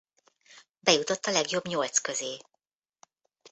[0.79, 2.37] Bejutott a legjobb nyolc közé.